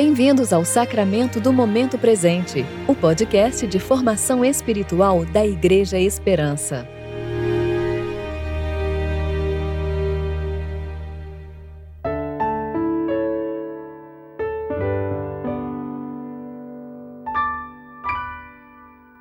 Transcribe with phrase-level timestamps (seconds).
[0.00, 6.86] Bem-vindos ao Sacramento do Momento Presente, o podcast de formação espiritual da Igreja Esperança.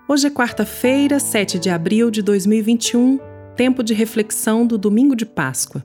[0.08, 3.20] Hoje é quarta-feira, 7 de abril de 2021,
[3.56, 5.84] tempo de reflexão do domingo de Páscoa.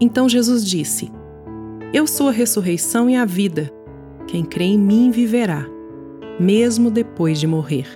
[0.00, 1.21] Então Jesus disse:
[1.92, 3.70] Eu sou a ressurreição e a vida.
[4.26, 5.66] Quem crê em mim viverá,
[6.40, 7.86] mesmo depois de morrer.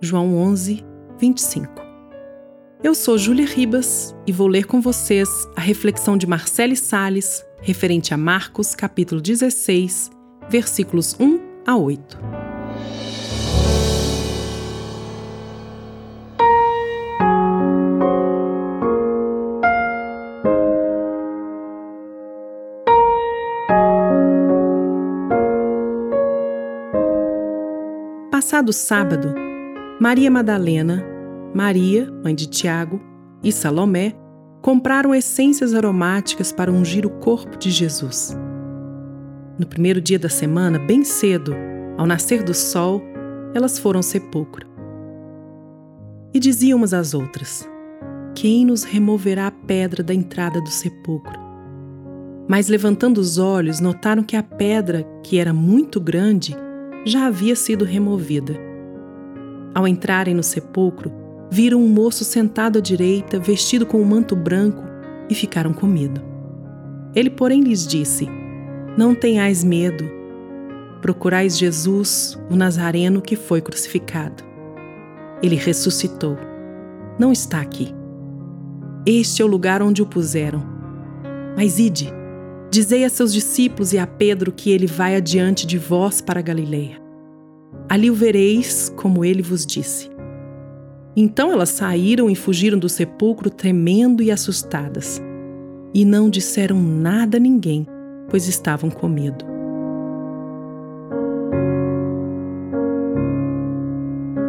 [0.00, 0.84] João 11,
[1.18, 1.82] 25.
[2.80, 8.14] Eu sou Júlia Ribas e vou ler com vocês a reflexão de Marcele Sales referente
[8.14, 10.08] a Marcos, capítulo 16,
[10.48, 12.31] versículos 1 a 8.
[28.42, 29.32] Passado sábado,
[30.00, 31.00] Maria Madalena,
[31.54, 33.00] Maria, mãe de Tiago,
[33.40, 34.16] e Salomé
[34.60, 38.36] compraram essências aromáticas para ungir o corpo de Jesus.
[39.56, 41.54] No primeiro dia da semana, bem cedo,
[41.96, 43.00] ao nascer do sol,
[43.54, 44.66] elas foram ao sepulcro.
[46.34, 47.64] E diziam umas às outras:
[48.34, 51.38] Quem nos removerá a pedra da entrada do sepulcro?
[52.48, 56.56] Mas levantando os olhos, notaram que a pedra, que era muito grande,
[57.04, 58.54] já havia sido removida.
[59.74, 61.10] Ao entrarem no sepulcro,
[61.50, 64.82] viram um moço sentado à direita, vestido com um manto branco,
[65.28, 66.20] e ficaram com medo.
[67.14, 68.28] Ele, porém, lhes disse:
[68.96, 70.10] Não tenhais medo.
[71.00, 74.44] Procurais Jesus, o Nazareno que foi crucificado.
[75.42, 76.38] Ele ressuscitou.
[77.18, 77.92] Não está aqui.
[79.04, 80.62] Este é o lugar onde o puseram.
[81.56, 82.12] Mas ide,
[82.72, 86.96] Dizei a seus discípulos e a Pedro que ele vai adiante de vós para Galileia.
[87.86, 90.08] Ali o vereis, como ele vos disse.
[91.14, 95.20] Então elas saíram e fugiram do sepulcro tremendo e assustadas.
[95.92, 97.86] E não disseram nada a ninguém,
[98.30, 99.44] pois estavam com medo.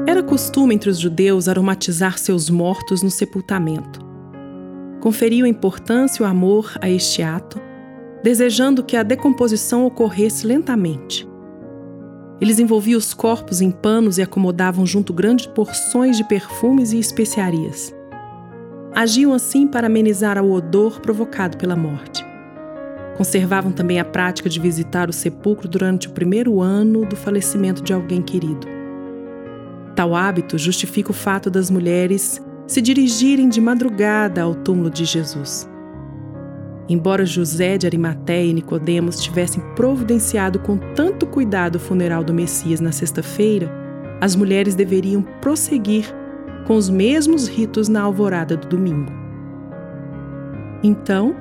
[0.07, 3.99] Era costume entre os judeus aromatizar seus mortos no sepultamento.
[5.01, 7.72] Conferiam importância e o amor a este ato
[8.23, 11.27] desejando que a decomposição ocorresse lentamente.
[12.39, 17.93] Eles envolviam os corpos em panos e acomodavam junto grandes porções de perfumes e especiarias.
[18.93, 22.25] Agiam assim para amenizar o odor provocado pela morte.
[23.17, 27.93] Conservavam também a prática de visitar o sepulcro durante o primeiro ano do falecimento de
[27.93, 28.67] alguém querido.
[29.95, 35.69] Tal hábito justifica o fato das mulheres se dirigirem de madrugada ao túmulo de Jesus.
[36.93, 42.79] Embora José de Arimateia e Nicodemos tivessem providenciado com tanto cuidado o funeral do Messias
[42.79, 43.67] na sexta-feira,
[44.21, 46.05] as mulheres deveriam prosseguir
[46.67, 49.11] com os mesmos ritos na alvorada do domingo.
[50.83, 51.35] Então,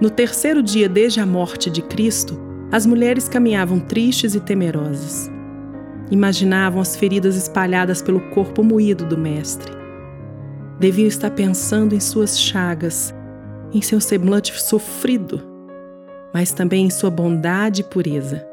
[0.00, 2.40] no terceiro dia desde a morte de Cristo,
[2.72, 5.30] as mulheres caminhavam tristes e temerosas.
[6.10, 9.70] Imaginavam as feridas espalhadas pelo corpo moído do Mestre.
[10.80, 13.14] Deviam estar pensando em suas chagas
[13.74, 15.42] em seu semblante sofrido,
[16.32, 18.46] mas também em sua bondade e pureza.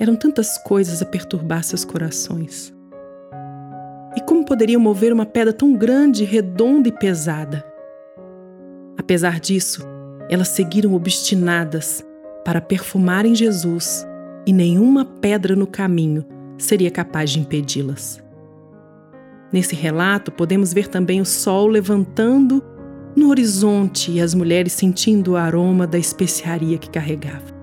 [0.00, 2.74] Eram tantas coisas a perturbar seus corações.
[4.16, 7.64] E como poderiam mover uma pedra tão grande, redonda e pesada?
[8.96, 9.86] Apesar disso,
[10.30, 12.04] elas seguiram obstinadas
[12.44, 14.06] para perfumarem Jesus
[14.46, 16.24] e nenhuma pedra no caminho
[16.56, 18.22] seria capaz de impedi-las.
[19.52, 22.62] Nesse relato, podemos ver também o sol levantando
[23.18, 27.58] no horizonte e as mulheres sentindo o aroma da especiaria que carregava.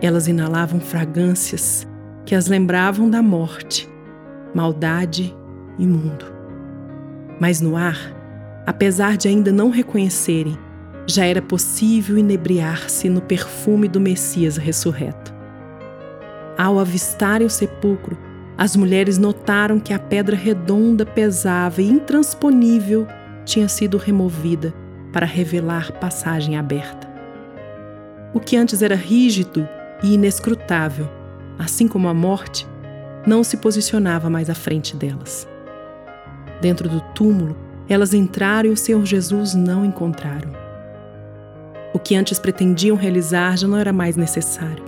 [0.00, 1.86] Elas inalavam fragrâncias
[2.24, 3.88] que as lembravam da morte,
[4.54, 5.36] maldade
[5.78, 6.24] e mundo.
[7.38, 7.96] Mas no ar,
[8.66, 10.58] apesar de ainda não reconhecerem,
[11.06, 15.32] já era possível inebriar-se no perfume do Messias ressurreto.
[16.56, 18.16] Ao avistarem o sepulcro,
[18.56, 23.06] as mulheres notaram que a pedra redonda, pesava e intransponível
[23.44, 24.72] tinha sido removida
[25.12, 27.10] para revelar passagem aberta.
[28.32, 29.68] O que antes era rígido
[30.02, 31.08] e inescrutável,
[31.58, 32.66] assim como a morte,
[33.26, 35.46] não se posicionava mais à frente delas.
[36.60, 37.56] Dentro do túmulo,
[37.88, 40.50] elas entraram e o Senhor Jesus não encontraram.
[41.92, 44.84] O que antes pretendiam realizar já não era mais necessário.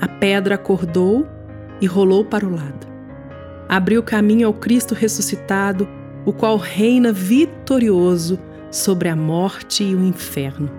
[0.00, 1.26] A pedra acordou
[1.80, 2.86] e rolou para o lado.
[3.68, 5.88] Abriu caminho ao Cristo ressuscitado
[6.28, 8.38] o qual reina vitorioso
[8.70, 10.70] sobre a morte e o inferno.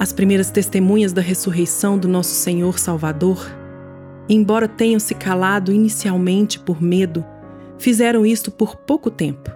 [0.00, 3.46] As primeiras testemunhas da ressurreição do nosso Senhor Salvador,
[4.28, 7.24] embora tenham se calado inicialmente por medo,
[7.78, 9.48] fizeram isto por pouco tempo.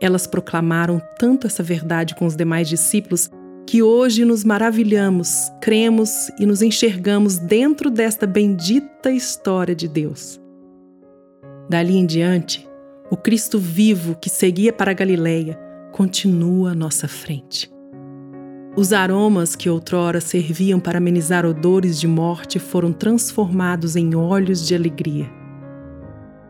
[0.00, 3.28] Elas proclamaram tanto essa verdade com os demais discípulos
[3.66, 10.40] que hoje nos maravilhamos, cremos e nos enxergamos dentro desta bendita história de Deus.
[11.68, 12.66] Dali em diante,
[13.10, 15.58] o Cristo vivo que seguia para a Galileia
[15.92, 17.70] continua à nossa frente.
[18.74, 24.74] Os aromas que outrora serviam para amenizar odores de morte foram transformados em olhos de
[24.74, 25.28] alegria.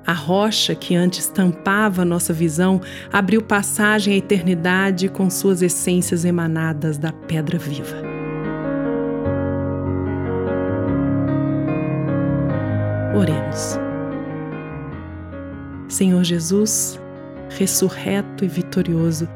[0.07, 2.81] A rocha que antes tampava nossa visão
[3.13, 7.97] abriu passagem à eternidade com suas essências emanadas da pedra viva.
[13.17, 13.88] Oremos.
[15.99, 16.97] Senhor Jesus,
[17.49, 19.29] ressurreto e vitorioso,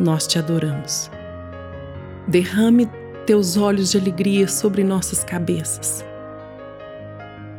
[0.00, 1.08] nós te adoramos.
[2.26, 2.90] Derrame
[3.24, 6.04] teus olhos de alegria sobre nossas cabeças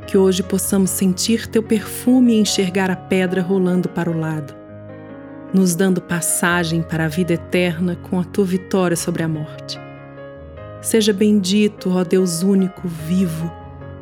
[0.05, 4.53] que hoje possamos sentir teu perfume e enxergar a pedra rolando para o lado,
[5.53, 9.79] nos dando passagem para a vida eterna com a tua vitória sobre a morte.
[10.81, 13.49] Seja bendito, ó Deus único, vivo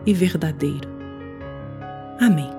[0.03, 0.89] e verdadeiro.
[2.19, 2.58] Amém.